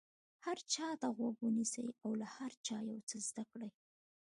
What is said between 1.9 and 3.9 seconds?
او له هر چا یو څه زده کړئ.